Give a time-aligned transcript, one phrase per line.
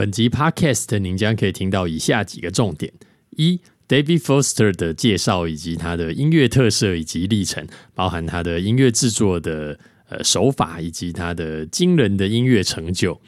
[0.00, 2.90] 本集 Podcast 您将可以听到以下几个重点：
[3.36, 9.78] 一、David Foster 的介绍以及他的音乐特色以及历程，包含他的音乐制作的
[10.08, 13.20] 呃手法以及他的惊人的音乐成就；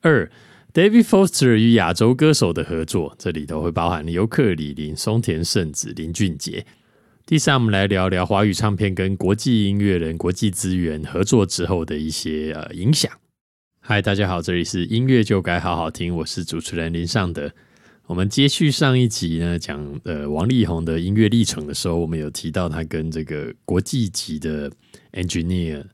[0.00, 0.28] 二、
[0.74, 6.66] David Foster 与亚洲歌手的合作，这里头会包含尤克里林、松田圣子、林俊杰。
[7.24, 13.12] 第三，我们来聊聊华语唱片跟国际音乐人、国际资源合作之后的一些呃影响。
[13.88, 17.48] 嗨，大家好，这里是音乐就该好好听，我是主持人林尚德。
[18.06, 24.68] 我们接续上一集呢，讲呃王力宏的音乐历程的时候，我们有提到他跟这个国际级的
[25.12, 25.84] engineer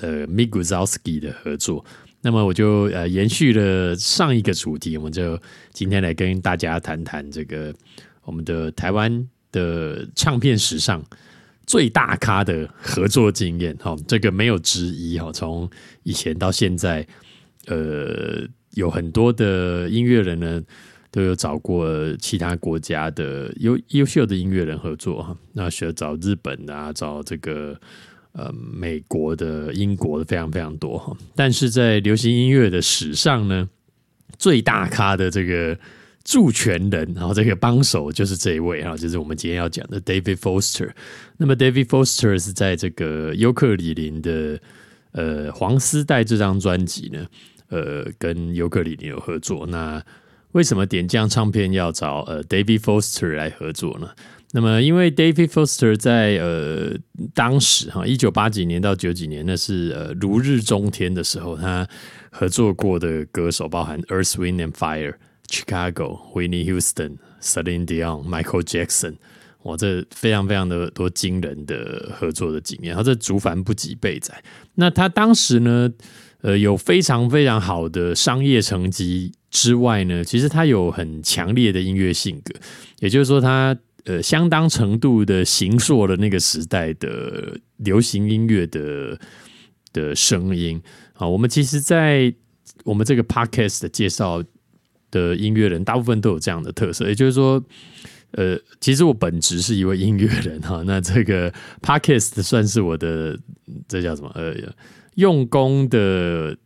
[0.00, 1.84] 呃 m i g u z o w s k i 的合作。
[2.22, 5.38] 那么我就呃延续了上一个主题，我们就
[5.74, 7.70] 今天来跟大家谈谈这个
[8.24, 11.04] 我们的台湾的唱片史上。
[11.64, 15.70] 最大咖的合作经验，哈，这个没有之一，哈，从
[16.02, 17.06] 以前到现在。
[17.66, 20.62] 呃，有很多的音乐人呢，
[21.10, 25.36] 都有找过其他国家的优优秀的音乐人合作哈。
[25.52, 27.78] 那需要找日本啊，找这个
[28.32, 31.16] 呃美国的、英国的，非常非常多哈。
[31.36, 33.68] 但是在流行音乐的史上呢，
[34.38, 35.78] 最大咖的这个
[36.24, 40.90] 助权人，然后这个帮手就是这一位哈，就是我们今天要讲的 David Foster。
[41.36, 44.58] 那么 David Foster 是在这个尤克里林的
[45.12, 47.26] 呃黄丝带这张专辑呢。
[47.72, 49.66] 呃，跟尤克里里有合作。
[49.66, 50.00] 那
[50.52, 54.10] 为什么点将唱片要找呃 David Foster 来合作呢？
[54.52, 56.94] 那么，因为 David Foster 在呃
[57.32, 61.88] 当时哈，一九八几年到九几年，那是呃如日中天的时候，他
[62.30, 65.14] 合作过的歌手包含 Earth, Wind and Fire、
[65.48, 69.14] Chicago、Whitney Houston、Celine Dion、Michael Jackson，
[69.62, 74.44] 哇，这非常非常的多惊人的合作的经验，他这竹凡不及备载。
[74.74, 75.90] 那他当时呢？
[76.42, 82.52] 呃，有非常非常好的商业成绩之外呢，其实他有很强烈的音乐性格，
[82.98, 89.16] 也就是说，他呃相当程度的形塑了那个时代的流行音乐的
[89.92, 90.82] 的声音。
[91.12, 92.34] 好，我们其实，在
[92.82, 94.42] 我们这个 podcast 的介绍
[95.12, 97.62] 的音乐人，大部分都有这样的特色，也就是说，
[98.32, 103.38] 呃，其实我本职是一位音乐人哈，那这个 podcast 算是我的，
[103.86, 104.28] 这叫什么？
[104.34, 104.52] 呃。
[105.16, 106.56] 用功的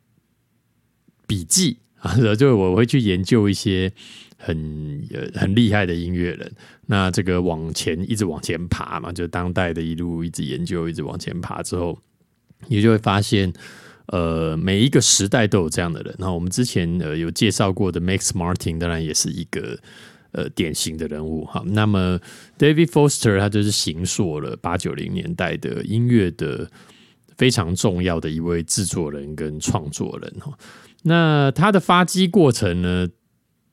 [1.27, 3.93] 笔记 啊，就我会去研究一些
[4.37, 5.03] 很
[5.35, 6.53] 很厉害的音乐人。
[6.87, 11.99] 那这个往前一直往前爬嘛，就当代的一路一直研究，一直往前爬之后，
[12.69, 13.53] 你就会发现，
[14.07, 16.15] 呃，每一个时代都有这样的人。
[16.19, 19.77] 那我们之前呃有介绍过的 Max Martin，当然也是一个
[20.31, 21.65] 呃典型的人物哈。
[21.67, 22.21] 那么
[22.57, 26.71] David Foster 他就是行塑了八九零年代的音乐的。
[27.37, 30.57] 非常重要的一位制作人跟创作人哈，
[31.03, 33.07] 那他的发迹过程呢？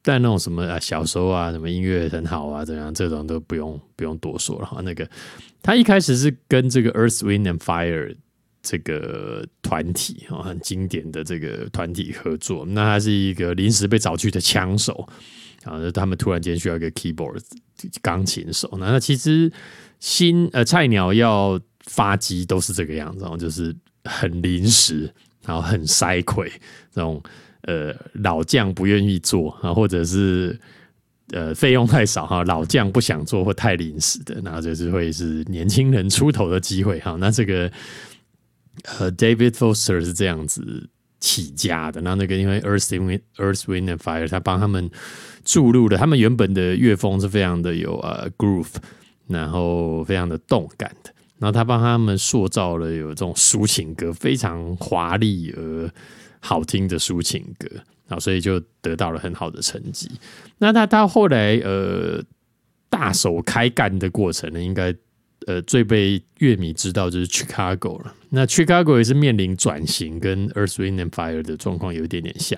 [0.06, 4.82] 但那种什么啊，小时候啊，什么音乐很好啊，怎样这种都不用不用多说了哈。
[4.84, 5.10] 那个
[5.62, 8.14] 他一开始是跟这个 Earth, Wind and Fire
[8.62, 12.66] 这个团体啊，很经典的这个团体合作。
[12.66, 15.08] 那他是一个临时被找去的枪手
[15.64, 17.42] 啊，他们突然间需要一个 keyboard
[18.02, 18.70] 钢琴手。
[18.78, 19.50] 那那其实
[20.02, 21.58] 新呃菜鸟要。
[21.86, 25.12] 发机都是这个样子，然后就是很临时，
[25.46, 26.50] 然后很塞溃，
[26.92, 27.22] 这种
[27.64, 30.60] 呃老将不愿意做啊，或者是
[31.32, 37.18] 呃费用太少哈，老将不想做或太临时的，然后就是会是年轻人出头的机会哈。
[37.20, 37.72] 那这个
[39.00, 40.90] 呃 David Foster 是这样子
[41.20, 44.90] 起家的，那那个因为 Earth Wind Earth Wind and Fire 他帮他们
[45.46, 48.76] 注入了，他们原本的乐风是非常的有呃 groove，
[49.28, 51.13] 然后非常的动感的。
[51.44, 55.92] 然后他帮他们塑造了有这种抒情歌，非常华丽而
[56.40, 57.68] 好听的抒情歌，
[58.08, 60.10] 啊，所以就得到了很好的成绩。
[60.58, 62.24] 那他到后来呃
[62.88, 64.96] 大手开干的过程呢，应该
[65.46, 68.16] 呃最被乐迷知道就是 Chicago 了。
[68.30, 72.58] 那 Chicago 也是面临转型，跟 Earth Wind and Fire 的状况有一点点像。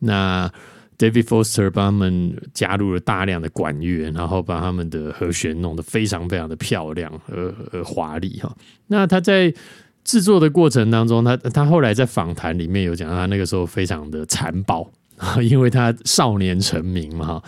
[0.00, 0.52] 那
[0.98, 8.52] David Foster 帮他们加入了大量的管乐，然后把他们的和弦弄得非常非常的漂亮和和华丽哈。
[8.88, 9.54] 那他在
[10.02, 17.44] 制作的过程当中，他他后来在访谈里面有讲，他那个时候非常的残暴啊， 因为他少年成名嘛哈。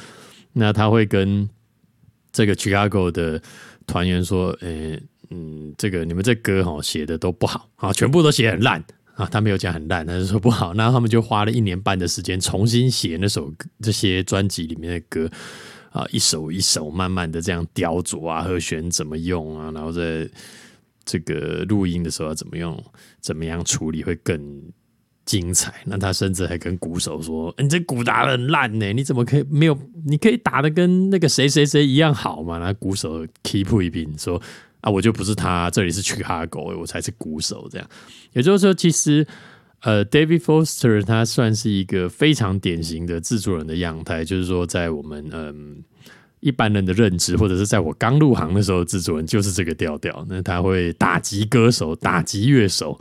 [0.52, 1.48] 那他会跟
[2.30, 3.40] 这个 Chicago 的
[3.86, 4.96] 团员说：“呃
[5.30, 10.72] 嗯，这个你们这歌哈写的都不好啊，全部都写很烂。”啊，他没有讲很烂，他是说不好。
[10.74, 15.30] 那他们就花了一年半的时间重新写那首这些专辑里面的歌
[15.90, 20.28] 啊，一首一首慢慢的这样雕琢啊，和弦怎么用啊，然后在
[21.04, 22.82] 这个录音的时候要怎么用，
[23.20, 24.62] 怎么样处理会更
[25.24, 25.74] 精彩。
[25.84, 29.76] 那他甚至还跟鼓手说：“你这鼓打的很烂呢，你怎么可以没有？
[30.06, 34.40] 你可以打的跟那个谁谁谁一样好嘛？”那鼓手 keep 一兵说
[34.80, 37.88] ：“啊，我就不是他，这里是 Chicago，我才是鼓手。”这样，
[38.32, 39.26] 也就是说，其实
[39.82, 45.82] 呃，David Foster 他算是一个非常典型的制作人的样态，就是说，在我们嗯。
[46.42, 50.24] 一般人的认知，或者是在我刚入行的时候，制作人就是这个调调。
[50.26, 52.98] 那他会打击歌手，打击乐手，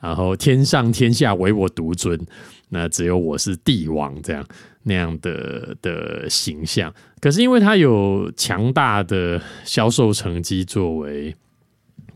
[0.00, 2.18] 然后天上天下唯我独尊，
[2.70, 4.42] 那只有我是帝王，这样
[4.88, 6.92] 那样的的形象。
[7.20, 11.32] 可是因为他有强大的销售成绩作为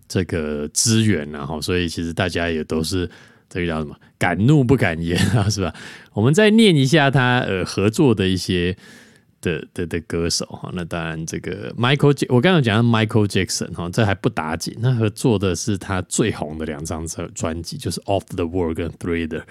[0.08, 3.08] 这个资源，然后所以其实大家也都是
[3.48, 5.72] 这个叫什么敢怒不敢言啊，是吧？
[6.12, 8.76] 我们再念一下他呃合作的一些。
[9.44, 19.42] 的的的歌手哈，那当然这个 Michael，我刚刚讲的 Michael Jackson 哈，这还不打紧，那合作的是他最红的两张专专辑，就是 Off the World 跟 Thriller，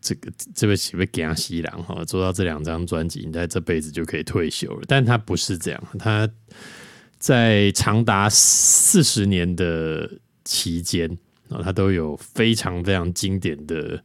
[0.00, 4.82] 这个这位几位江西郎哈，做到这两张专辑，你在这辈子就可以退休了。
[4.86, 6.28] 但他不是这样，他
[7.18, 10.10] 在长达四十年的
[10.44, 11.10] 期间
[11.48, 14.02] 啊，他都有非常非常经典的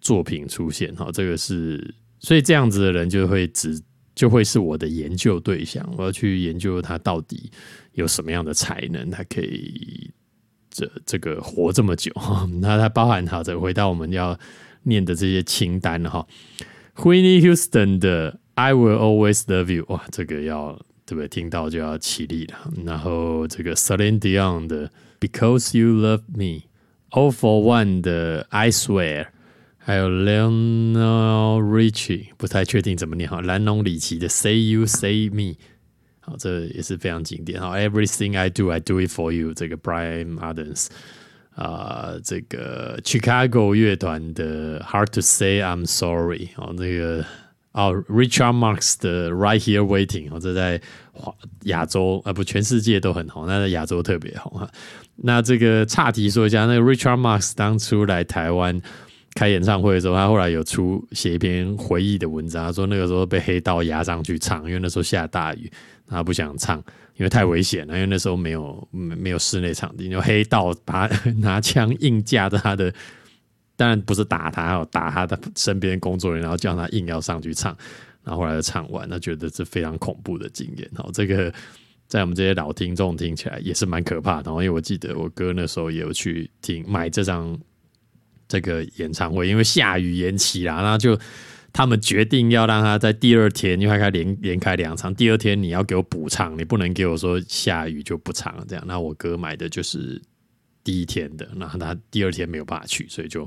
[0.00, 3.80] 作品出现哈，这个是所以这样子的人就会只。
[4.16, 7.52] 就会是我的研究对象，我要去研究他到底
[7.92, 10.10] 有什么样的才能，他可以
[10.70, 12.10] 这这个活这么久。
[12.62, 14.32] 那他包含好的，回到我们要
[14.86, 16.26] 念的这些清单哈
[16.96, 20.72] ，Whitney Houston 的《I Will Always Love You》哇，这个要
[21.04, 21.28] 对不对？
[21.28, 22.54] 听到就要起立了。
[22.84, 24.88] 然后这个 Celine Dion 的
[25.20, 26.62] 《Because You Love Me》
[27.10, 29.24] ，All for One 的《I Swear》。
[29.78, 35.54] 还有 Lionel Richie，不太确定怎么念哈，兰农里奇的 Say You Say Me，
[36.18, 37.76] 好，这也是非常经典哈。
[37.76, 40.88] Everything I Do I Do It For You，这个 Brian Adams
[41.56, 47.24] 啊，这个 Chicago 乐团的 Hard to Say I'm Sorry，哦，那个
[47.72, 50.80] 哦 Richard Marx 的 Right Here Waiting，哦，这在
[51.12, 54.70] 华亚洲啊不全世界都很红，那在亚洲特别红哈。
[55.16, 58.80] 那这个岔题说一下，那个 Richard Marx 当初来台湾。
[59.34, 65.70] 开演唱会的时候，他后来有出写一篇回忆的文章，他说那个时候被黑道押上去唱，因为那时候下大雨，
[66.08, 66.82] 他不想唱，
[67.16, 71.06] 因为太危险了，因为那时候没有没有室内场地，有黑道把
[71.40, 72.92] 拿枪硬架着他的，
[73.76, 77.76] 当然不是打他，还有打他的身边工作人员，然后叫他硬要上去唱，
[78.22, 80.90] 然后后来就唱完，他觉得是非常恐怖的经验。
[80.94, 81.52] 好，这个
[82.06, 87.58] 在我们这些老听众听起来也是蛮可怕的，因为我记得我哥那时候也有去听买这张。
[88.48, 91.18] 这个演唱会因为下雨延期啦，那就
[91.76, 98.82] 他们决定要让他在第二天，因为他连连开两场，第二天你要给我补唱，你不能给我说下雨就不唱了这样。
[98.88, 100.18] 那我哥买的就是
[100.82, 103.46] 第一天的，然后他第二天没有办法去，所以就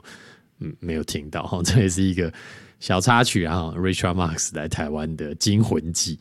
[0.60, 1.60] 嗯没有听到哈。
[1.66, 2.31] 这也是一个
[2.80, 6.20] 小插曲啊，Richard Marx 来台湾的惊魂记。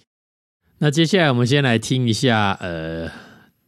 [0.78, 3.10] 那接下来我们先来听一下呃。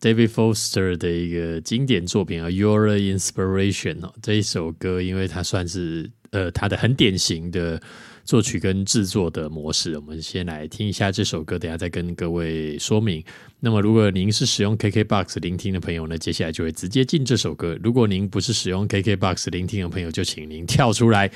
[0.01, 7.79] David Foster 的一个经典作品啊，Your Inspiration 哦，这一首歌，因为它算是呃他的很典型的
[8.25, 9.96] 作曲跟制作的模式。
[9.96, 13.22] 我们先来听一下这首歌，等下再跟各位说明。
[13.58, 17.78] 那么，如果您是使用 KKBOX 聆听的朋友呢，接下来就会直接进这首歌。
[17.82, 21.31] 如果您不是使用 KKBOX 聆听的朋友，就请您跳出来。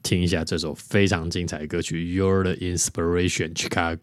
[0.00, 3.98] 听一下这首非常精彩的歌曲《Your Inspiration Chicago》。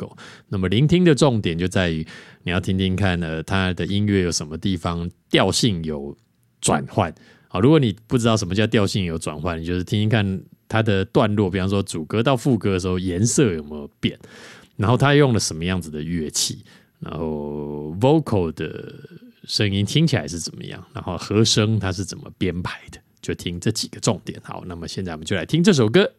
[0.49, 2.06] 那么聆听的重点就在于
[2.44, 6.15] 你要听听看呢，它的音乐有什么地方调性有
[6.59, 7.15] 转换。
[7.47, 14.19] 好，如果你不知道什么叫调性有转换，你就是听听看它的段落，比方说主歌到副歌的时候颜色有没有变，
[14.76, 16.64] 然后它用了什么样子的乐器，
[17.00, 18.94] 然后 vocal 的
[19.45, 23.00] 声音听起来是怎么样，然后和声它是怎么编排的。
[23.22, 26.12] 就听这几个重点，好，那么现在我们就来听这首歌，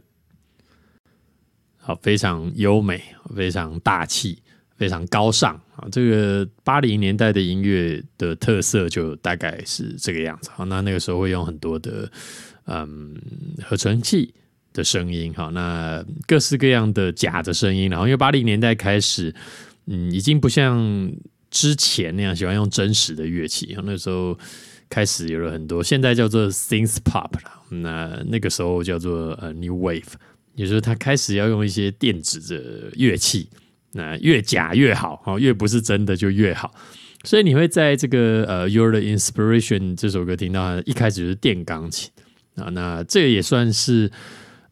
[1.77, 3.01] 好，非常优美，
[3.37, 4.43] 非常大气，
[4.77, 5.55] 非常高尚。
[5.77, 5.87] 啊！
[5.93, 12.11] 这个八零年代的音乐的特色就大概是这个样子，好，那那个时候会用很多的
[12.67, 13.15] 嗯
[13.63, 14.35] 合成器
[14.73, 19.35] 的声音，哈，那各式各样的假的声音，然后因为八零年代开始，
[19.87, 21.11] 嗯，已经不像
[21.51, 24.39] 之前那样喜欢用真实的乐器，那时候。
[24.89, 27.51] 开始有了很多，现在叫做 synth pop 了。
[27.71, 30.13] 那那个时候叫做呃 new wave，
[30.55, 33.51] 也就是他开始要用一些电子的乐器，
[33.95, 36.73] 那越假越好，哦，越不是真的就越好。
[37.25, 42.09] 所以你会在这个呃 Your Inspiration 这首歌听到，一开始是电钢琴
[42.57, 44.11] 啊，那这个也算是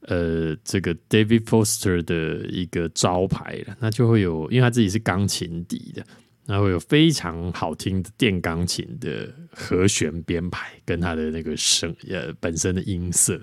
[0.02, 3.76] 呃这个 David Foster 的一个招牌了。
[3.80, 6.04] 那就会有，因为他自己是钢琴底的。
[6.46, 13.40] 然后有非常好听的电钢琴的和弦编排，跟它的那个声呃本身的音色，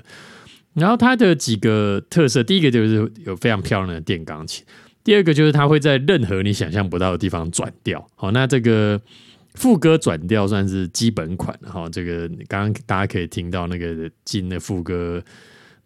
[0.76, 4.64] 然后它的几个特色，第一个就是有非常漂亮的电钢琴，
[5.04, 8.08] 第二个就是它会在任何你想象不到的地方转调。
[8.14, 9.02] 好，那这个
[9.56, 11.90] 副歌转调算是基本款哈。
[11.90, 15.22] 这个刚刚大家可以听到那个进的副歌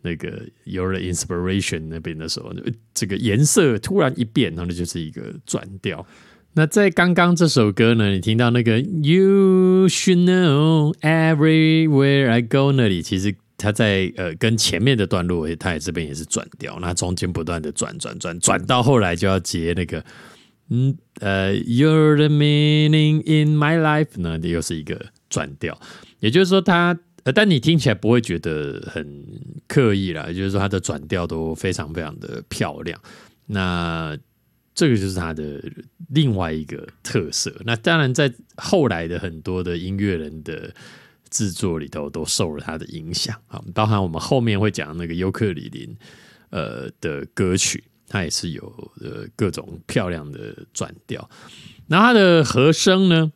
[0.01, 2.53] 那个有了 inspiration 那边的时候，
[2.93, 6.05] 这个颜色突然一变，然后那就是一个转调。
[6.53, 20.01] 那在刚刚这首歌呢，你听到那个 You should know everywhere I go 那里，其实它在呃跟前面的段落，它也这边也是转调，那中间不断的转转转转到后来就要接那个
[20.69, 25.79] 嗯呃 You're the meaning in my life 呢，又是一个转调，
[26.19, 29.24] 也就是说它呃，但你听起来不会觉得很
[29.67, 33.00] 刻意啦，也就是说它的转调都非常非常的漂亮，
[33.48, 34.17] 那。
[34.77, 35.63] 这个就是它的
[36.10, 37.50] 另外一个特色。
[37.63, 40.69] 那当然，在后来的很多的音乐人的
[41.29, 43.63] 制作里头，都受了他的影响啊。
[43.74, 45.95] 包含我们后面会讲那个尤克里林
[46.50, 48.63] 呃的歌曲，它也是有
[49.01, 51.29] 呃各种漂亮的转调。
[51.88, 53.31] 然后它的和声呢，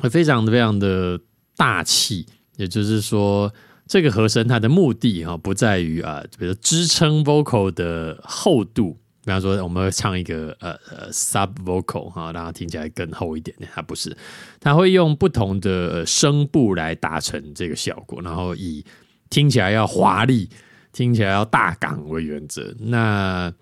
[0.00, 1.20] 会非常的非常的
[1.56, 2.26] 大气。
[2.56, 3.52] 也就是说，
[3.86, 8.96] 这个和声它的目的哈，不在于啊，比如支撑 vocal 的厚度。
[9.24, 13.70] 比方说，我们会唱一个呃呃 sub vocal 哈，让它听起来更厚一点点。
[13.72, 14.16] 它不是，
[14.60, 18.84] 它会用不同的声部来达成这个效果，然后以
[19.30, 20.50] 听起来要华丽、
[20.92, 22.74] 听起来要大港为原则。
[22.80, 23.52] 那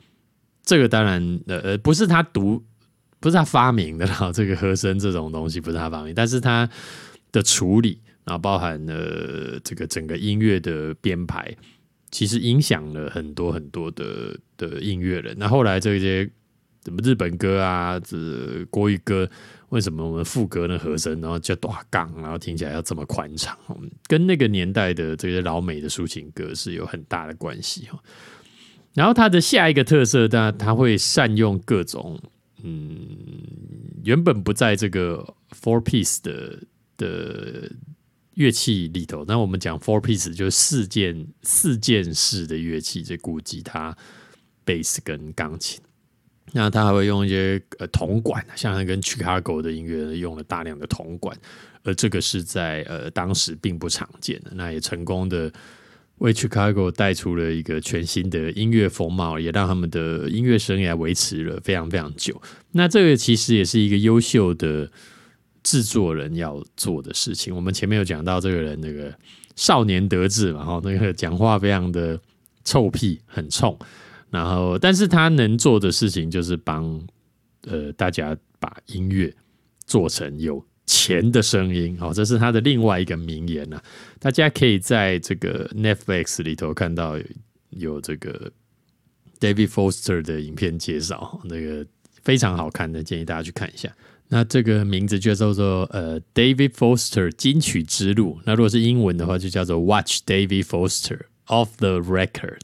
[0.64, 2.62] 这个当然呃呃不是他读，
[3.18, 4.30] 不是他发明的啦。
[4.34, 6.68] 这个和声这种东西不是他发明，但是他
[7.32, 11.56] 的处理，然后包含了这个整个音乐的编排。
[12.12, 15.32] 其实影响了很多很多的的音乐人。
[15.38, 16.28] 那后来这些
[16.84, 19.30] 什么日本歌啊，这国语歌，
[19.68, 23.56] 为什么我们副歌的和声，然后叫大杠，然后听起来要这么宽敞？
[24.08, 27.96] 跟那个年代的这些老美的抒情歌是有很大的关系哈。
[28.94, 32.20] 然后它的下一个特色，当然它会善用各种
[32.62, 33.06] 嗯，
[34.04, 36.58] 原本不在这个 four piece 的
[36.96, 37.70] 的。
[38.34, 43.94] 乐器里头，那我们讲 four piece 就是四件四件式的乐器，这鼓、吉他、
[44.64, 45.78] 贝斯跟钢琴。
[46.52, 51.36] 那他还会用一些呃铜管，像他跟 Chicago 的音乐用了大量的铜管，
[51.82, 54.52] 而这个是在呃当时并不常见的。
[54.54, 55.52] 那也成功的
[56.20, 62.40] 为 Chicago 带出了一个全新的音乐风貌，也让他们的音乐生涯维持了非常非常久。
[62.72, 64.90] 那这个其实也是一个优秀的。
[65.62, 69.14] 制作人要做的事情，我们前面有讲到这个人那个
[69.56, 72.18] 少年得志嘛，哈，那个讲话非常的
[72.64, 73.78] 臭屁，很冲，
[74.30, 76.98] 然后但是他能做的事情就是帮
[77.66, 79.30] 呃大家把音乐
[79.84, 83.80] 做成有钱的声音，好，这是他的另外一个名言呐。
[84.18, 87.16] 大家可以在这个 Netflix 里头看到
[87.68, 88.50] 有这个
[89.38, 91.86] David Foster 的影片介绍，那个
[92.24, 93.88] 非常好看的，建议大家去看一下。
[94.26, 98.40] 那这个名字就叫做呃，David Foster 金曲之路。
[98.44, 102.58] 那如果是英文的话，就叫做 Watch David Foster Off the Record。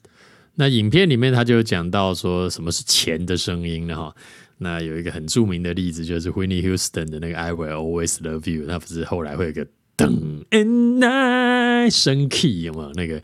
[0.56, 3.94] 那影片里面他就讲到说什么是钱的声音呢？
[3.94, 4.14] 哈，
[4.58, 8.64] 那有一个很著名的例子就是 Whitney Houston 的那个 I Will Always Love You。
[8.66, 12.92] 那不是后来会有个噔 and I 升 key 有没有？
[12.92, 13.22] 那个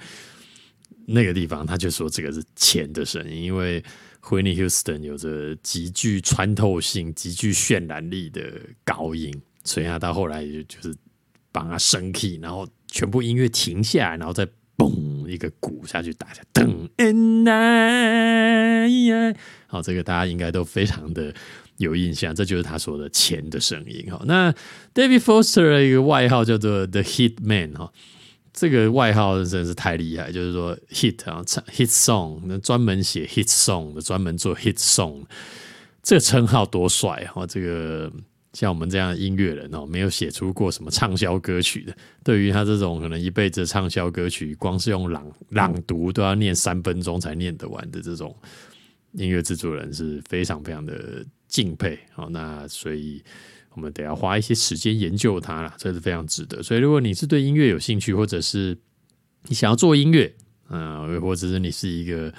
[1.07, 3.83] 那个地方他就说这个是钱的声音，因为。
[4.25, 8.41] Whitney Houston 有着极具穿透性、极具渲染力的
[8.85, 9.35] 高音，
[9.65, 10.95] 所以他到后来就就是
[11.51, 14.47] 帮他升 key，然后全部音乐停下来，然后再
[15.33, 19.35] 一个鼓下去打下，噔，and I，
[19.67, 21.35] 好，这个大家应该都非常的
[21.79, 24.23] 有印象，这就是他说的钱的声音哈。
[24.27, 24.53] 那
[24.95, 27.91] David Foster 的一个外号叫做 The Hit Man 哈。
[28.53, 35.25] 这个外号真的是太厉害，就是说 hit 啊，唱 hit song，那专门写 hit song 的，专门做 hit song，
[36.03, 37.47] 这个称号多帅啊！
[37.47, 38.13] 这个
[38.53, 48.37] 像我们这样的音乐人哦，没有写出过什么畅销歌曲的，对于他这种可能一辈子畅销歌曲，光是用朗朗读都要念三分钟才念得完的这种
[49.13, 52.29] 音乐制作人，是非常非常的敬佩哦。
[52.31, 53.23] 那所以。
[53.75, 56.63] 我们得要花一些时间研究它了，这是非常值得。
[56.63, 58.77] 所以，如果你是对音乐有兴趣，或者是
[59.49, 60.31] 你想要做音乐，
[60.69, 62.31] 嗯，或者是你是一个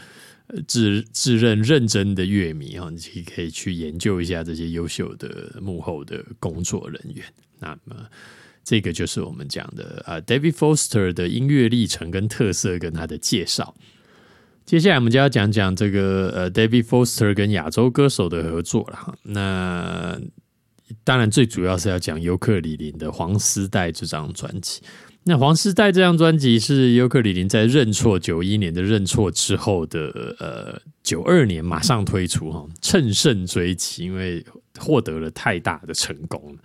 [0.68, 7.26] 自自认认真的乐迷啊，你可以去研究一下这些优秀的幕后的工作人员。
[7.60, 7.96] 那么，
[8.64, 13.76] 这个就是我们讲的啊，David Foster 的音乐历程跟特色跟他的介绍。
[14.66, 19.16] 接下来，我们就要讲讲这个呃，David Foster 跟亚洲歌手的合作了哈。
[19.24, 20.20] 那
[21.04, 24.82] 当然，最主要是要讲尤克里林的黄丝带这张专辑。
[25.26, 34.46] 那黄丝带这张专辑是尤克里林在认错九一年的认错之后的呃九二年马上推出哈，乘胜追击，因为
[34.78, 36.58] 获得了太大的成功。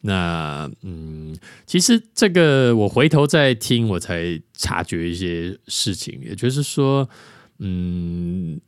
[0.00, 1.32] 那嗯，
[1.64, 7.08] 其实这个我回头再听，我才察觉一些事情，也就是说，
[7.60, 8.60] 嗯，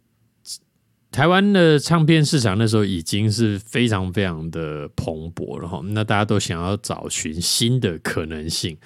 [1.11, 8.79] 台湾的唱片市场那时候已经是非常非常的蓬勃了哈，那大家都想要找寻新的可能性。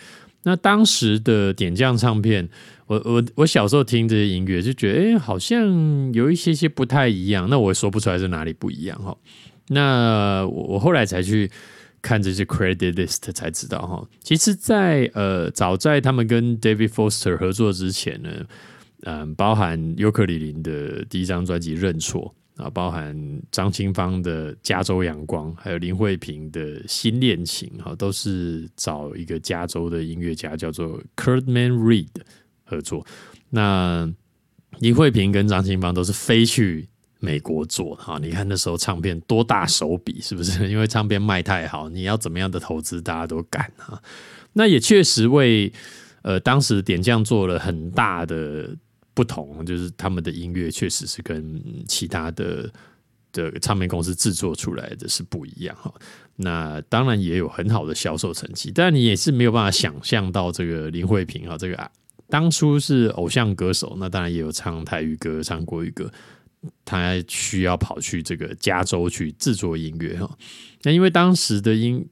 [0.44, 2.48] 那当时的点将唱片，
[2.86, 7.48] 我我我小时候听这些音乐就觉得，哎，好像有一些些不太一样。
[7.50, 9.16] 那我说不出来是哪里不一样哈。
[9.68, 11.50] 那我我后来才去
[12.00, 14.08] 看这些 credit list 才知道哈。
[14.22, 18.30] 其实，在呃早在他们跟 David Foster 合作之前呢，
[19.02, 22.34] 嗯，包含尤克里林的第一张专辑《认错》。
[22.58, 23.16] 啊，包含
[23.52, 32.08] 张清芳的《加州阳光》，还有林慧萍的《新恋情》哈，都是找一个加州的音乐家叫做 Kurtman Reed
[32.64, 33.06] 合作。
[33.48, 34.12] 那
[34.80, 36.88] 林慧萍跟张清芳都是飞去
[37.20, 38.18] 美国做哈。
[38.20, 40.66] 你看那时候唱片多大手笔，是不是？
[40.68, 44.02] 因为唱片卖太好，你要怎么样的投资，大家都敢啊。
[44.54, 45.72] 那也确实为
[46.22, 48.76] 呃当时点将做了很大的。
[49.18, 52.72] 不同就是他们的音乐确实是跟其他的
[53.32, 55.92] 的唱片公司制作出来的是不一样哈。
[56.36, 61.90] 那当然也有很好的销售成绩，但你也是没有办法想象到这个林慧萍哈，这个
[62.28, 66.08] 当初是偶像歌手，那当然也有唱台语歌、唱国语歌，
[66.84, 70.38] 他需要跑去这个加州去制作音乐哈。
[70.84, 72.08] 那因为当时的音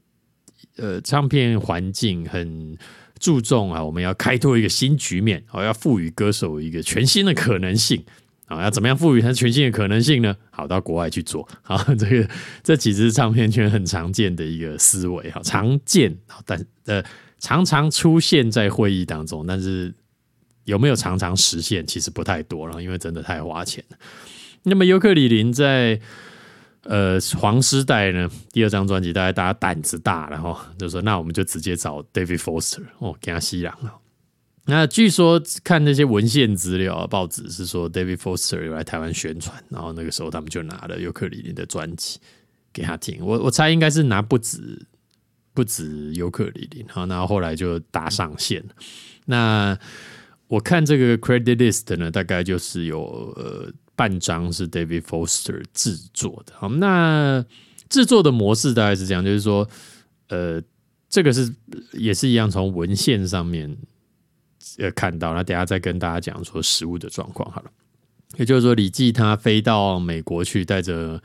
[0.74, 2.76] 呃唱片环境很。
[3.18, 8.04] 注重啊，我们要开拓一个新局面，哦，要赋予歌手一个全新的可能性
[8.46, 10.36] 啊，要怎么样赋予它全新的可能性呢？
[10.50, 12.28] 好，到国外去做，好， 这个
[12.62, 17.02] 这其实是唱片圈很常见的一个思维，哈，常见，但呃，
[17.38, 19.94] 常常出现在会议当中，但是
[20.64, 23.96] 有没有常常实现，其实不太多了，因为真的太花钱了。
[24.64, 26.00] 那么尤克里林在。
[26.88, 28.30] 呃，黄师带呢？
[28.52, 33.92] 第二张专辑，大概大家胆子大了哈，就说那我们就直接找 David Foster 哦，给他吸氧了。
[34.66, 42.18] 那据说看那些文献资料啊，报纸是说 David Foster 有来台湾宣传，然后那个时候他们就拿了尤克里里的专辑
[42.72, 43.18] 给他听。
[43.24, 44.86] 我我猜应该是拿不止
[45.54, 48.64] 不止尤克里里，然后后来就搭上线。
[49.24, 49.76] 那
[50.46, 53.02] 我看这个 credit list 呢，大概就是有
[53.36, 53.72] 呃。
[53.96, 57.44] 半张是 David Foster 制作的，好，那
[57.88, 59.66] 制作的模式大概是这样，就是说，
[60.28, 60.62] 呃，
[61.08, 61.50] 这个是
[61.92, 63.74] 也是一样，从文献上面
[64.78, 67.70] 呃看到，那等下再跟大家讲说实物的状况好了。
[68.36, 71.22] 也就是说，李记他飞到美国去，带着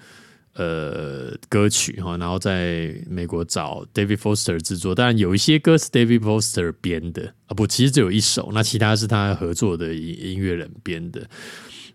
[0.53, 11.27] 呃歌曲哈，然后在美国找 David Foster 制作，当然有一些歌是 David Foster 编的啊，不，其实只有一首，那其他是他合作的音音乐人编的。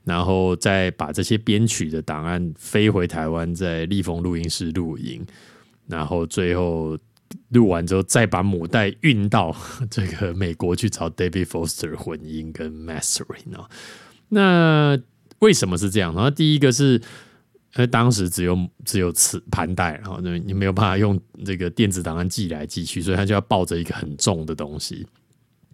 [0.07, 5.27] 然后再把这些编曲的档案飞回台湾，在立丰录音室录音，
[5.89, 6.97] 然后最后
[7.49, 9.55] 录完之后，再把母带运到
[9.91, 13.69] 这个美国去找 David Foster 混音跟 mastering 哦。
[14.29, 14.97] 那
[15.41, 16.15] 为什么是这样？
[16.15, 25.05] 然后第一个是，因为当时只有只有磁盘带，然后你没有办法用这个电子档案寄来寄去，所以他就要抱着一个很重的东西。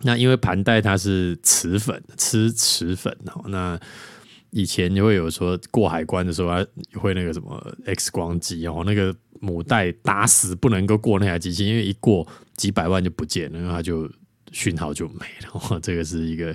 [0.00, 3.78] 那因为盘带它是磁粉，吃磁粉哦，那。
[4.52, 6.48] 以前就会有说过海关的时候，
[7.00, 14.10] 会那个什么 X 光机哦，那个母带打死不能够过那台机器，因为一过几百万就不见了，然后它就
[14.52, 15.80] 讯号就没了。
[15.80, 16.54] 这个是一个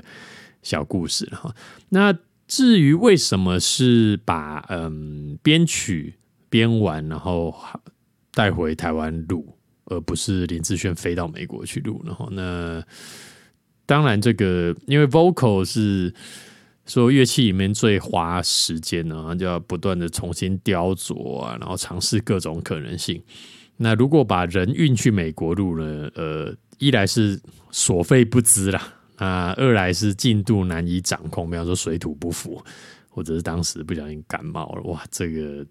[0.62, 1.54] 小故事哈。
[1.90, 2.16] 那
[2.48, 6.14] 至于为什么是把嗯编曲
[6.50, 7.54] 编完，然后
[8.32, 12.00] 带回台湾录，而不是林志炫飞到美国去录？
[12.06, 12.84] 然后那
[13.88, 16.14] 当然这个因为 vocal 是。
[16.88, 23.22] 说乐器里面最花时间呢，就要不断的重新雕琢啊，然后尝试各种可能性。
[23.76, 26.10] 那如果把人运去美国录呢？
[26.16, 32.64] 呃，一来是所费不赀啦，啊，二来是进度难以掌控，比方说水土不服，
[33.10, 35.66] 或者是当时不小心感冒了，哇，这个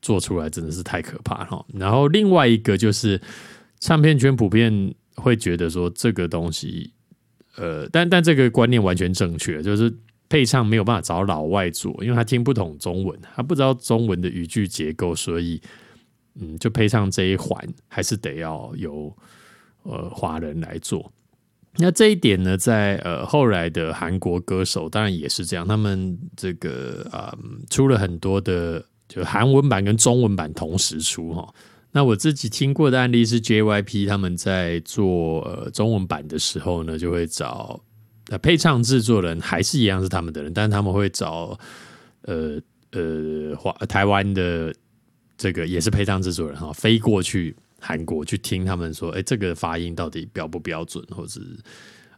[0.00, 1.66] 做出来真的是太可怕了。
[1.74, 3.20] 然后另外一个就是
[3.78, 6.92] 唱片圈普遍会觉得说这个东西，
[7.56, 9.94] 呃，但但这个观念完全正确，就是。
[10.28, 15.60] 配唱没有办法找老外做，因为他听不懂中文，他不知道中文的语句结构，所以
[16.40, 17.58] 嗯，就配唱这一环
[17.88, 19.14] 还是得要由
[19.84, 21.12] 呃华人来做。
[21.78, 27.36] 那这一点呢，在呃后来的韩国歌手当然也是这样，他们这个啊
[27.70, 31.54] 出了很多的就韩文版跟中文版同时出哈。
[31.92, 37.78] 那我自己听过的案例是 JYP 他们在做呃中文版的时候呢，就会找
[38.28, 41.58] 呃配唱制作人还是一样是他们的人，但是他们会找
[42.22, 42.60] 呃
[42.92, 44.74] 呃华台湾的
[45.36, 51.40] 这个也是配唱制作人哈，飞过去韩国去听他们说，哎，这个发音到底标不标准，或者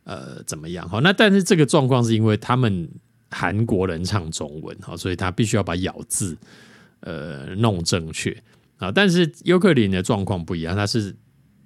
[0.04, 0.88] 呃怎么样？
[0.88, 2.88] 好，那但是这个状况是因为他们
[3.30, 6.36] 韩国人唱中文哈，所以他必须要把咬字
[7.00, 8.34] 呃弄正确。
[8.78, 11.12] 啊，但是尤克里的状况不一样，他是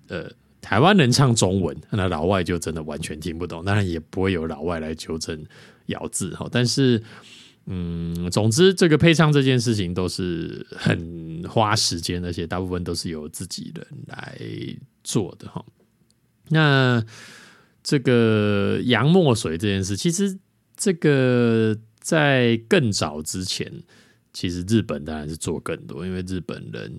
[0.08, 0.28] 呃
[0.62, 5.44] 台湾人唱中文，那老外就真的完全听不懂，当然也不会有老外来纠正
[5.86, 6.48] 咬字哈。
[6.50, 7.02] 但是
[7.66, 14.38] 嗯，总之这个配唱这件事情都是很花时间，而且大部分都是由自己人来
[15.04, 15.62] 做的哈。
[16.48, 17.04] 那
[17.82, 20.38] 这个洋墨水这件事，其实
[20.76, 23.70] 这个在更早之前。
[24.34, 26.98] 其实日本当然是做更多，因为日本人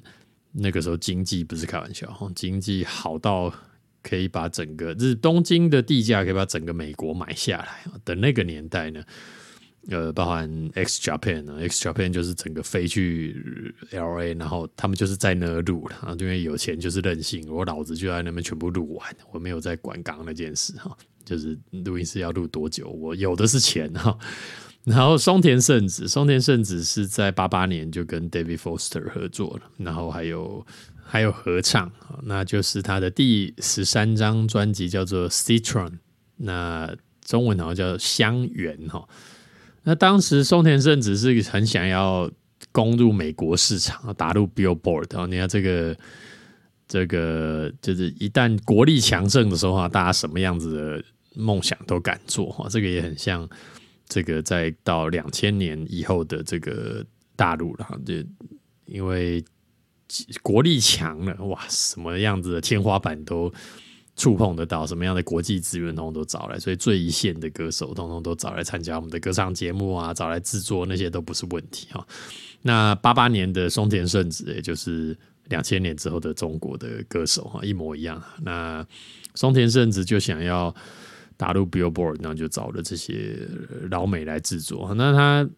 [0.53, 3.53] 那个时候经济不是开玩笑，经济好到
[4.01, 7.83] 可以把整个日东京的地价可以把整个美国买下来。
[8.05, 9.03] 的那个年代呢，
[9.89, 24.17] 呃，包含 X Japan 呢，X Japan 就是整个飞去 L A，然后他们就是在那录了啊，因为有钱就是任性，我老子就在那边全部录完，我没有在管刚刚那件事哈，就是录音室要录多久，我有的是钱哈。
[24.85, 30.65] 然后松田圣子，松田圣子是在八八年就跟 David Foster 合作了，然后还有
[31.01, 31.89] 还有合唱，
[32.23, 35.99] 那就是他的第十三张专辑叫做 Citron，
[36.35, 36.93] 那
[37.23, 39.07] 中文好像叫香橼哈。
[39.83, 42.29] 那当时松田圣子是很想要
[42.73, 45.27] 攻入美国市场，打入 Billboard 然后。
[45.27, 45.97] 你看这个
[46.89, 51.03] 这个就是一旦国力强盛的时候啊，大家什么样子的
[51.35, 52.67] 梦想都敢做哈。
[52.69, 53.49] 这个也很像。
[54.07, 57.03] 这个再到两千年以后的这个
[57.35, 58.13] 大陆了，就
[58.85, 59.43] 因为
[60.43, 63.51] 国力强了，哇，什么样子的天花板都
[64.15, 72.05] 触碰得到，什么样的国际资源通通都找来，所以最一线的歌手通通都找来参加我们的歌唱节目啊，找来制作那些都不是问题哈。
[72.61, 78.21] 那八八年的松田圣子，也就是两千年之后的中国的歌手哈，一模一样。
[78.43, 78.85] 那
[79.33, 80.75] 松田圣子就想要。
[81.37, 83.39] 打入 Billboard，然后就找了这些
[83.89, 84.93] 老美来制作。
[84.95, 85.49] 那他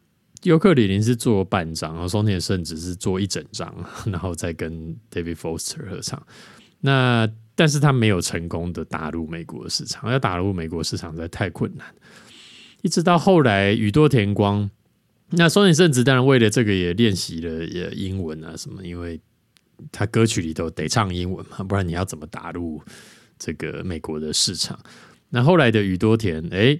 [0.44, 3.74] 尤克里林是做半张，然后松田圣子是做一整张，
[4.06, 6.22] 然后再跟 David Foster 合唱。
[6.82, 11.88] 那但是他没有成功的打入美国市场，要打入美国市场实在太困难。
[12.82, 14.70] 一直到后来宇多田光，
[15.32, 19.20] 那松田圣子当然为了这个也练习了也英文啊什么，因为
[19.92, 22.80] 他歌曲里头得唱英文嘛，不然你要怎么打入
[23.40, 24.78] 这个美国的市场？
[25.30, 26.80] 那后来的宇多田，哎，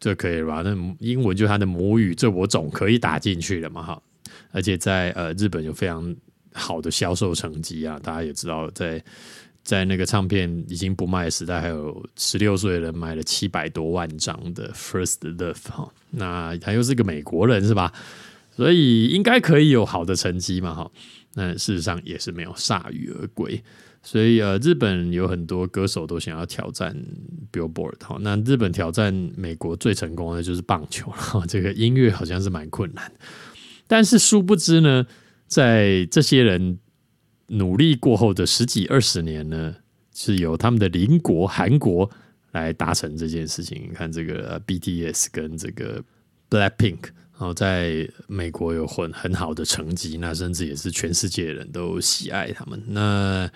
[0.00, 0.62] 这可以了吧？
[0.62, 4.02] 那英文就是他的母语，这我总可以打进去了嘛，哈！
[4.50, 6.14] 而且在呃日本有非常
[6.52, 9.02] 好的销售成绩啊，大家也知道，在
[9.62, 17.92] 在那个唱片已经不卖的时代，还有十六岁的人买了七百多万张的《First Love》哈，那他又是个美国人是吧？
[18.54, 20.90] 所以应该可以有好的成绩嘛，哈！
[21.34, 23.62] 那事实上也是没有铩羽而归。
[24.02, 26.92] 所以呃，日本有很多歌手都想要挑战
[27.52, 28.18] Billboard 哈。
[28.20, 31.44] 那日本挑战美国最成功的就是棒球了。
[31.46, 33.12] 这个音乐好像是蛮困难，
[33.86, 35.06] 但是殊不知呢，
[35.46, 36.78] 在这些人
[37.46, 39.76] 努力过后的十几二十年呢，
[40.12, 42.10] 是由他们的邻国韩国
[42.50, 43.86] 来达成这件事情。
[43.88, 46.02] 你看这个 BTS 跟这个
[46.50, 47.04] Blackpink，
[47.38, 52.82] 然后在美国有很很好的成绩，那甚至也是全世界人都喜爱他们。
[52.88, 53.48] 那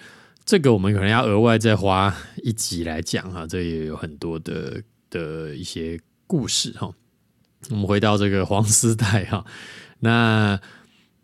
[0.47, 4.81] 这个我们可能要额外再花一集来讲哈，这也有很多的
[5.11, 6.95] 的一些故事哈。
[7.71, 9.45] 我们回到这个黄丝带哈，
[9.99, 10.61] 那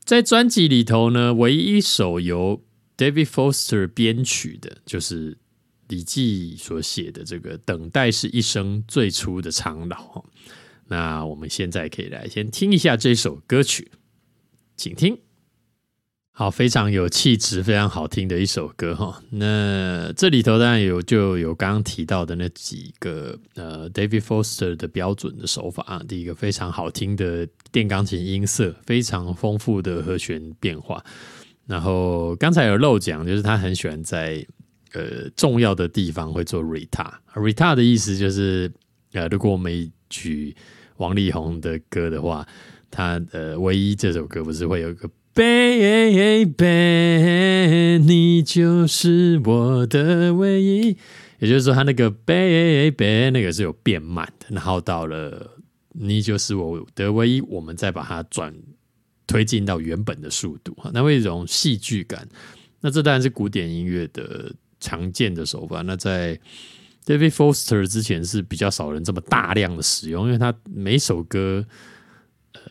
[0.04, 2.64] 在专辑里头呢，唯一一首由
[2.96, 5.38] David Foster 编曲的，就是
[5.86, 9.96] 李记所写的这个《等待是一生最初的苍老》。
[10.88, 13.92] 那我们现在可以来先听一下这首歌曲，
[14.76, 15.16] 请听。
[16.34, 19.22] 好，非常有气质、非常好听的一首歌哈。
[19.28, 26.02] 那这里头当然有就有刚刚提到的那几个呃，David Foster 的标准的手法啊。
[26.08, 31.04] 第一个非常好听的电钢琴音色，非常丰富的和弦变化。
[31.66, 34.44] 然后刚才有漏讲，就是他很喜欢在
[34.94, 37.12] 呃重要的地方会做 retar。
[37.34, 38.72] retar 的意思就是
[39.12, 40.56] 呃，如果我们举
[40.96, 42.48] 王力宏的歌的话，
[42.90, 45.06] 他呃唯一这首歌不是会有一个。
[45.34, 46.54] Baby，
[48.04, 50.96] 你就是我的唯一。
[51.38, 55.56] 也就是说，他那个 Baby 那个是有变慢的，然后到了
[55.92, 58.54] 你就是我的唯一，我们再把它转
[59.26, 62.28] 推进到原本的速度，那会一种戏剧感
[62.82, 65.80] 那这当然是古典音乐的常见的手法。
[65.80, 66.38] 那在
[67.06, 71.64] David Foster 之前是比较少人这么大量的使用，因为他每首歌。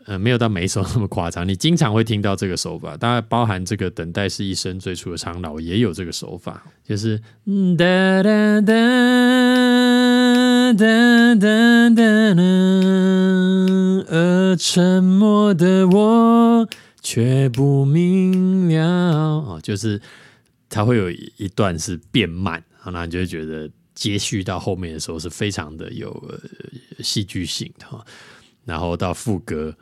[0.05, 1.47] 呃，没有到每一首那么夸张。
[1.47, 7.17] 你经常会听到这个手法，当然包含这个等待是一生最初的长老也有这个手法，就是
[7.77, 8.73] 哒哒哒
[10.73, 12.41] 哒哒哒哒，
[14.09, 16.67] 而沉默的我
[17.01, 18.85] 却不明了。
[18.85, 20.01] 哦，就是
[20.69, 26.39] 它会有一段是变慢，那你就会觉得接续到后面的时候是非常的有
[26.99, 27.85] 戏剧性的。
[28.65, 29.75] 然后到副歌，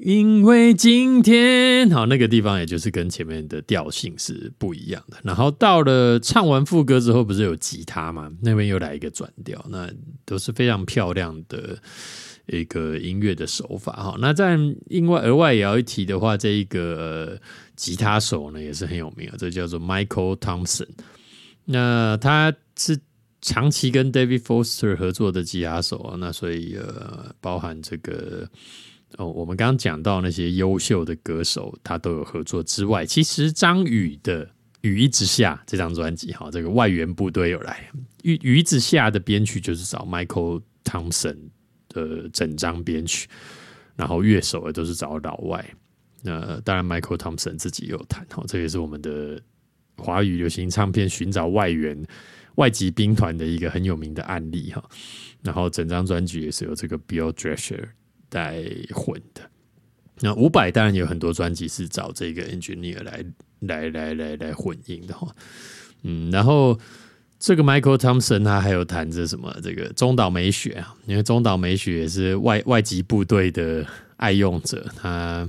[0.00, 5.18] 因为今天好那个地方，也就是跟前面的调性是不一样的。
[5.22, 8.32] 然后到了唱完副歌之后，不是有吉他吗？
[8.40, 9.90] 那边又来一个转调，那
[10.24, 11.78] 都是非常漂亮的
[12.46, 14.16] 一个音乐的手法哈。
[14.18, 17.38] 那在另外额外也要一提的话，这一个
[17.76, 20.88] 吉他手呢也是很有名啊，这叫做 Michael Thompson。
[21.66, 22.98] 那他是。
[23.46, 28.48] 长期跟 David Foster 合作的吉他手啊，那所以呃，包含这个
[29.18, 34.44] 哦，我们刚刚讲到那些优秀的歌手，他都有合作之外，其实张宇的
[34.80, 37.88] 《雨一直下》这张专辑，哈，这个外援部队有来，
[38.24, 41.36] 《雨雨一直下》的编曲就是找 Michael Thompson
[41.88, 43.28] 的整张编曲，
[43.94, 45.64] 然后乐手也都是找老外，
[46.24, 49.40] 那当然 Michael Thompson 自己也有弹，哈，这也是我们的
[49.98, 52.04] 华语流行唱片寻找外援。
[52.56, 54.84] 外籍兵团的一个很有名的案例哈，
[55.42, 57.82] 然后整张专辑也是由这个 Bill Drescher
[58.28, 59.42] 带混的。
[60.20, 63.24] 那五百当然有很多专辑是找这个 engineer 来
[63.60, 65.34] 来来来来混音的哈。
[66.02, 66.78] 嗯，然后
[67.38, 75.48] 这个 Michael Thompson 他还有弹着什么这个中岛美雪啊，因为中岛美雪也是外外籍部队的爱用者，他。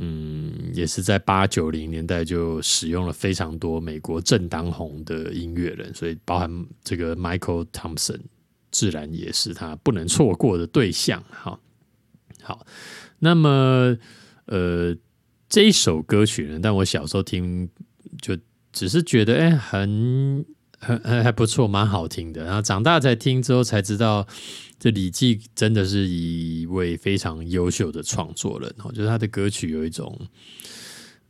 [0.00, 8.20] 嗯，也是在八九零年代就使用了非常多美国正当红的音乐人，所以包含这个 Michael Thompson，
[8.70, 11.20] 自然也是他不能错过的对象。
[11.30, 11.58] 哈，
[12.42, 12.64] 好，
[13.18, 13.96] 那么
[14.46, 14.96] 呃，
[15.48, 17.68] 这一首歌曲呢，但我小时候听
[18.20, 18.38] 就
[18.72, 20.46] 只是觉得哎，很
[20.78, 22.44] 很还还不错，蛮好听的。
[22.44, 24.28] 然后长大才听之后才知道。
[24.78, 30.16] 这李记真的是一位非常优秀的创作人哦，就是他的歌曲有一种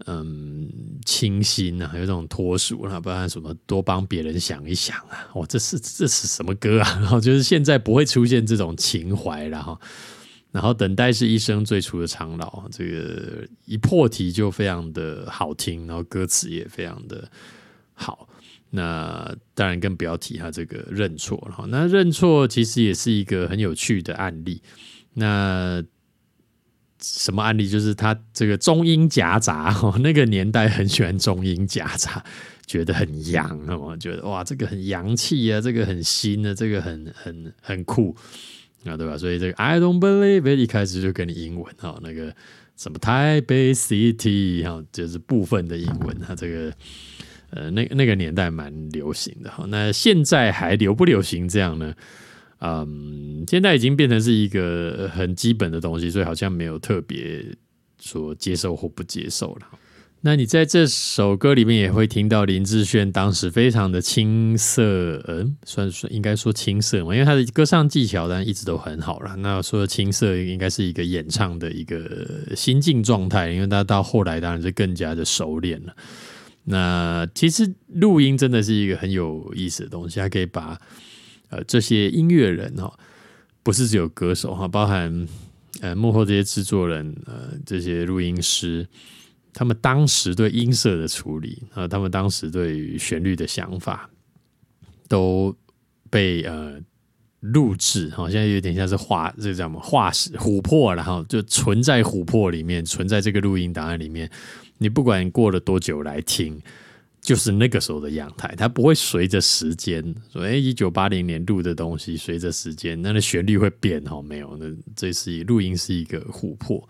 [0.05, 0.69] 嗯
[1.07, 6.89] 清新啊，有一种脱俗啊，不然什么多帮别人想一想啊，哇，这是这是什么歌啊？
[7.01, 9.81] 然后就是现在不会出现这种情怀了哈。
[10.51, 17.31] 然后等待是一生最初的长老，这个一破题就非常的好听，然后歌词也非常的
[17.95, 18.28] 好。
[18.71, 21.67] 那当然更不要提他这个认错了。
[21.69, 24.61] 那认错其实也是一个很有趣的案例。
[25.15, 25.83] 那
[27.01, 27.69] 什么案例？
[27.69, 32.23] 就是他这个中英夹杂， 那个年代很喜欢中英夹杂，
[32.67, 38.15] 觉得很洋我，觉得哇，这个很洋气啊，这个很新啊，这个很很很酷
[38.85, 39.17] 啊，对吧？
[39.17, 42.35] 所以这个 I don't believe it 一开始就给你英文哈，那个
[42.77, 46.73] 什么台北 City 哈，就是部分的英文，它这个。
[47.51, 51.95] 呃，那那个年代蛮流行的哈，那现在还流不流行这样呢？
[52.61, 57.45] 嗯，现在已经变成是一个很基本的东西，所以好像没有特别
[58.01, 59.67] 说接受或不接受了。
[60.21, 64.83] 那你在这首歌里面也会听到林志炫当时非常的青涩，
[65.29, 69.37] 嗯，算算应该说青涩嘛，因为他的歌唱技巧当然一直都很好了。
[69.37, 75.95] 那说青涩应该是一个演唱的一个心境状态，因为他到后来当然是更加的熟练了。
[76.71, 80.79] 那其实录音真的是一个很有意思的东西，它可以把
[81.49, 82.93] 呃这些音乐人哈，
[83.63, 85.27] 不是只有歌手哈，包含
[85.81, 88.87] 呃幕后这些制作人呃这些录音师，
[89.55, 94.11] 他们当时对音色的处理啊，他们当时对旋律的想法，
[95.09, 95.57] 都
[96.11, 96.79] 被呃
[97.41, 104.31] 录制哈，现在有点像是画这叫什么画石琥珀，然后就存在琥珀里面，存在这个录音档案里面。
[104.79, 106.61] 你不管过了多久来听，
[107.21, 110.15] 就是那个时候的样态，它不会随着时间。
[110.33, 114.23] 说哎，一九八零年录的东西，随着时间，那的旋律会变哈？
[114.23, 116.89] 没有，那这是录音是一个琥珀，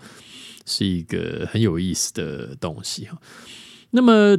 [0.66, 3.18] 是一个很有意思的东西哈。
[3.90, 4.38] 那么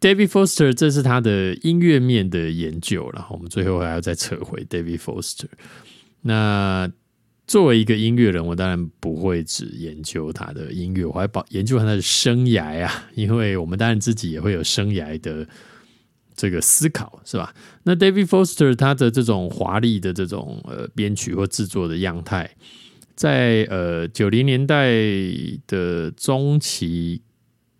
[0.00, 5.48] ，David Foster，这是他的音乐面的研究，然后我们最后还要再扯回 David Foster。
[6.22, 6.90] 那
[7.52, 15.46] 作为一个音乐人，我当然不会只研究他的音乐，我还保研究他的生涯啊， 因为我们当然自己也会有生涯的
[16.34, 17.54] 这个思考，是吧？
[17.82, 22.50] 那 David Foster 他的这种华丽的这种呃编曲或制作的样态，
[23.14, 24.90] 在呃九零年代
[25.66, 27.20] 的中期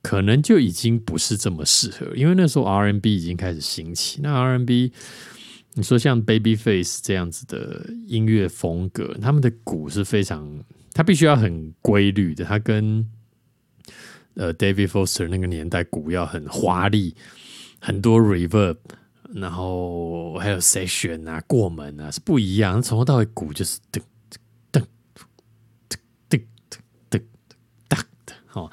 [0.03, 4.21] 可能就已经不是这么适合，因为那时候 R&B 已经开始兴起。
[4.23, 4.93] 那 R&B，
[5.75, 12.45] 你说像 Babyface 这样子的音乐风格，他们的鼓是非常，他必须要很规律的。
[12.45, 13.11] 他跟
[14.35, 17.17] 呃 David Foster 那个年代鼓要很华丽，
[17.81, 18.77] 很多 Reverb，
[19.35, 22.83] 然后还有 Session 啊、过门啊是不一样。
[22.83, 24.03] 从头到尾鼓就是噔
[24.71, 24.83] 噔
[25.89, 25.97] 噔
[26.29, 26.43] 噔噔
[27.11, 27.23] 噔噔
[27.89, 28.35] 哒的。
[28.45, 28.71] 好，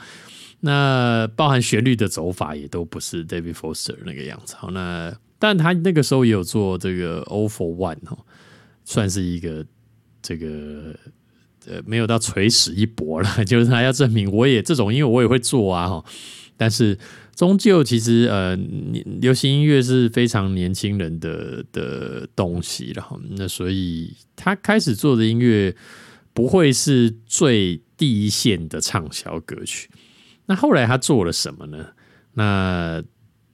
[0.59, 4.53] 那包含旋律的走法也都不是 David Foster 那个样子。
[4.57, 5.15] 好，那。
[5.39, 8.17] 但他那个时候也有做这个 O for One 哈，
[8.84, 9.65] 算是一个
[10.21, 10.93] 这个
[11.65, 16.06] 呃没有到垂死一搏了， 就是他要证明我也这种音乐我也会做啊哈。
[16.58, 16.99] 但是
[17.36, 18.54] 终究其实呃
[19.21, 23.17] 流行音乐是非常年轻人的的东西了哈。
[23.30, 25.73] 那所以他开始做的音乐
[26.34, 29.89] 不会是最第一线的畅销歌曲。
[30.47, 31.88] 那后来他做了什么呢？
[32.34, 33.02] 那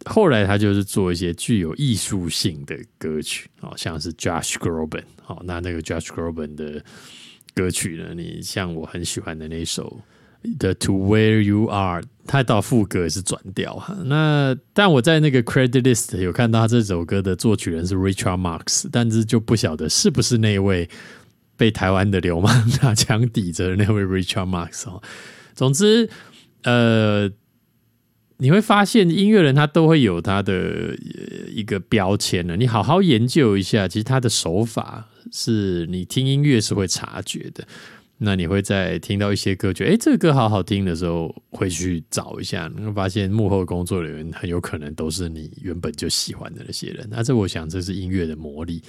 [0.05, 6.83] 后来他就是做一些具有艺术性的歌曲，哦，像是 Josh Groban，好，那那个 Josh Groban 的
[7.53, 10.01] 歌曲呢，你像我很喜欢的那首
[10.59, 13.97] 《The To Where You Are》，他到副歌是转调哈。
[14.05, 20.87] 那但我在那个 Credit List 有看到他这首歌的作曲人是 Richard Marx，但是就不晓得是不是那位
[21.57, 25.01] 被台湾的流氓 拿枪抵着的那位 Richard Marx 哦。
[25.53, 26.09] 总之。
[26.63, 27.29] 呃，
[28.37, 30.93] 你会发现音乐人他都会有他的
[31.49, 32.57] 一个标签的。
[32.57, 37.65] 你好好研究一下，其实他的手法是你听音乐是会察觉的。
[38.17, 47.07] 那你会在听到一些歌，觉得哎，这个歌好好听的时候，会去找一下，你会发现幕后工作人员很有可能都是你原本就喜欢的那些人。
[47.09, 48.81] 那这我想这是音乐的魔力。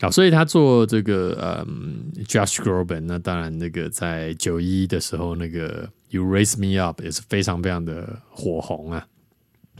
[0.00, 5.88] 好，所以他做这个嗯，Josh Groban，那当然那个在九一的时候那个。
[6.10, 9.06] You raise me up 也是非常非常的火红啊，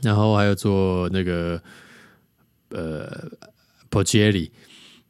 [0.02, 1.62] 然后还有做那个
[2.70, 3.30] 呃
[3.90, 4.50] p o c e l i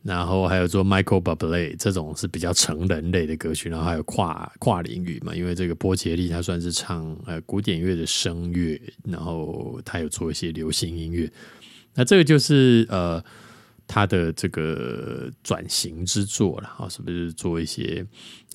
[0.04, 11.31] 然后还有做 Michael Bublé 这种是比较成人类的歌曲，然后还有跨跨领域嘛，因为这个波杰利他算是唱呃古典乐的声乐，然后他有做一些流行音乐，
[11.94, 13.22] 那这个就是呃
[13.88, 18.07] 他的这个转型之作了啊，是不是做一些？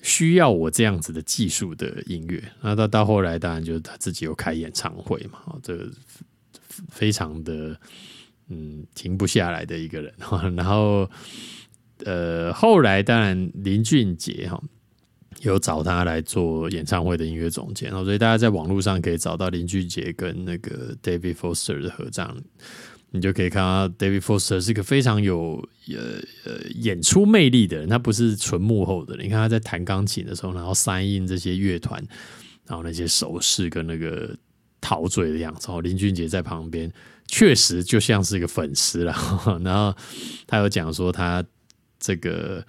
[0.02, 5.90] 需要我这样子的技术的音乐，那到到后来当然就是他自己有开演唱会嘛，这
[6.90, 7.74] 非常的
[8.48, 10.12] 嗯停不下来的一个人。
[10.54, 11.10] 然后
[12.04, 14.62] 呃后来当然林俊杰哈
[15.40, 22.36] 有找他来做演唱会的音乐总监，所以大家在网络上可以找到林俊杰跟那个 David Foster 的合唱。
[23.14, 29.16] 你就可以看到，David Foster 是个非常有呃呃演出魅力的人，他不是纯幕后的。
[29.16, 32.04] 你看他在弹钢琴的时候，然后三印这些乐团，
[32.66, 34.36] 然后那些手势跟那个
[34.80, 35.68] 陶醉的样子。
[35.70, 36.92] 哦，林俊杰在旁边
[37.28, 39.14] 确实就像是一个粉丝了。
[39.62, 39.94] 然后
[40.48, 41.44] 他有讲说，他
[42.00, 42.66] 这个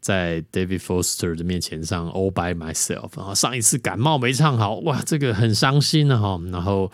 [0.00, 6.40] 在 David Foster 的面前上 All by Myself，然后上一次感冒没唱好，哇，这个很伤心的哈。
[6.50, 6.90] 然后。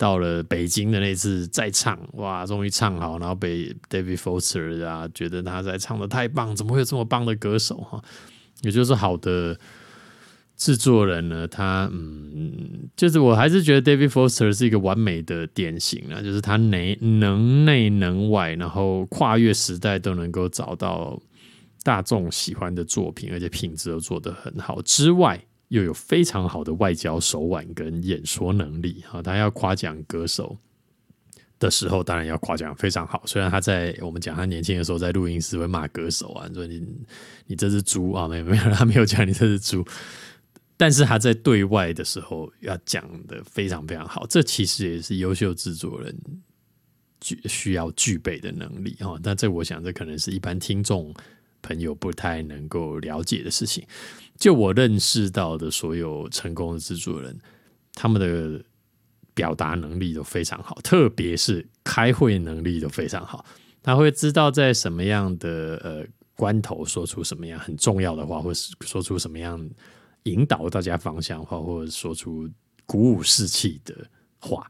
[0.00, 8.02] 到了北京的那次再唱，哇，终于唱好，然后被 David Foster 啊觉得他在唱的太棒，怎么会有这么棒的歌手哈？
[8.62, 9.58] 也就是好的
[10.56, 21.20] 制作人呢，他嗯，就是我还是觉得 David Foster 是一个完美的典型啊，就是他内能内能外，然后跨越时代都能够找到
[21.82, 25.38] 大众喜欢的作品，而且品质都做得很好之外。
[25.70, 30.58] 又有非常好的外交手腕跟演说能力，哈，他要夸奖歌手
[31.60, 33.22] 的时候，当然要夸奖非常好。
[33.24, 36.84] 虽然他在我们讲他年轻的时候在录音室会骂歌手啊，说你
[37.46, 39.86] 你这是猪啊，没有没有，他没有讲你这是猪。
[40.76, 46.18] 但是他在对外的时候要讲的非常非常好，这其实也是优秀制作人
[47.20, 49.16] 具需要具备的能力哈。
[49.22, 51.14] 但这我想这可能是一般听众
[51.62, 53.86] 朋友不太能够了解的事情。
[54.40, 57.38] 就我认识到的所有成功的制作人，
[57.92, 58.64] 他们的
[59.34, 63.44] 表达能力都非常好，特别是开会能力都非常好。
[63.82, 69.64] 他会知道在什么样的呃关头说出什么样很重要的话，或是说出什么样
[70.22, 72.48] 引导大家方向话，或者说出
[72.86, 73.94] 鼓舞士气的
[74.38, 74.66] 话，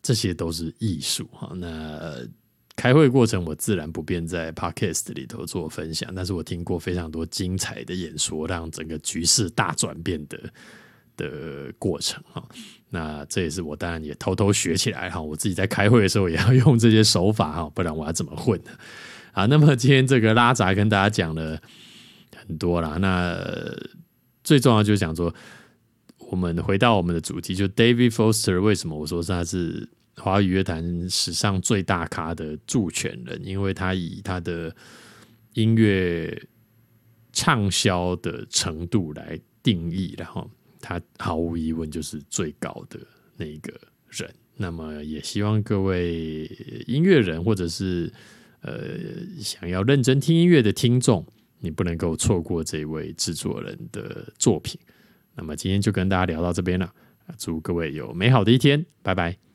[0.00, 1.52] 这些都是艺术哈。
[1.54, 2.26] 那
[2.80, 10.38] 开会过程，我自然不便在 podcast 里头做分享，但是我听过非常多精彩的演说，让整个局势大转变的
[11.14, 12.42] 的过程哈。
[12.88, 18.70] 那这也是我当然也偷偷学起来哈，我自己在开会的时候也要用这些手法哈，不然我要怎么混呢？
[19.32, 21.60] 啊，那么今天这个拉杂跟大家讲了
[22.34, 23.38] 很多啦，那
[24.42, 25.34] 最重要就是讲说。
[26.30, 29.88] 我们回到我们的主题，就 David Foster 为什么我说他是
[30.20, 33.40] 华语乐坛史上最大咖的助权人？
[33.44, 34.74] 因为他以他的
[35.54, 36.46] 音乐
[37.32, 40.48] 畅销的程度来定义，然后
[40.80, 43.00] 他毫无疑问就是最高的
[43.36, 43.72] 那个
[44.08, 44.32] 人。
[44.56, 46.44] 那么也希望各位
[46.86, 48.12] 音乐人或者是
[48.60, 48.80] 呃
[49.38, 51.26] 想要认真听音乐的听众，
[51.60, 54.78] 你不能够错过这位制作人的作品。
[55.34, 56.92] 那么今天就跟大家聊到这边了，
[57.38, 59.49] 祝各位有美好的一天，拜拜。